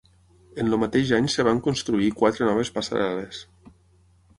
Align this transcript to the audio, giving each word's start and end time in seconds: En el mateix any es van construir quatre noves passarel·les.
En 0.63 0.71
el 0.71 0.79
mateix 0.83 1.11
any 1.19 1.29
es 1.33 1.37
van 1.49 1.61
construir 1.69 2.11
quatre 2.23 2.51
noves 2.51 2.77
passarel·les. 2.79 3.49